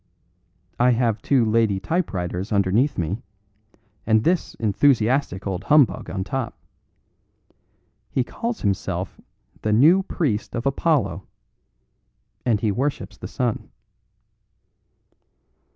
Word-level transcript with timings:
I 0.79 0.93
have 0.93 1.21
two 1.21 1.45
lady 1.45 1.79
typewriters 1.79 2.51
underneath 2.51 2.97
me, 2.97 3.21
and 4.07 4.23
this 4.23 4.55
enthusiastic 4.55 5.45
old 5.45 5.65
humbug 5.65 6.09
on 6.09 6.23
top. 6.23 6.57
He 8.09 8.23
calls 8.23 8.61
himself 8.61 9.21
the 9.61 9.71
New 9.71 10.01
Priest 10.01 10.55
of 10.55 10.65
Apollo, 10.65 11.27
and 12.43 12.61
he 12.61 12.71
worships 12.71 13.15
the 13.19 13.27
sun." 13.27 13.69